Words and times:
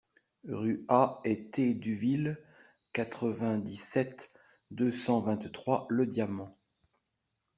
Rue 0.49 0.83
A 0.87 1.21
et 1.25 1.51
T 1.51 1.75
Duville, 1.75 2.39
quatre-vingt-dix-sept, 2.93 4.31
deux 4.71 4.91
cent 4.91 5.19
vingt-trois 5.19 5.85
Le 5.91 6.07
Diamant 6.07 6.57